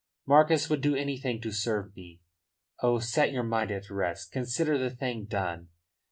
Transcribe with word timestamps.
Marcus 0.25 0.67
would 0.67 0.81
do 0.81 0.95
anything 0.95 1.39
to 1.41 1.51
serve 1.51 1.95
me. 1.95 2.21
Oh, 2.81 2.97
set 2.97 3.31
your 3.31 3.43
mind 3.43 3.69
at 3.69 3.91
rest. 3.91 4.31
Consider 4.31 4.75
the 4.79 4.89
thing 4.89 5.25
done. 5.25 5.67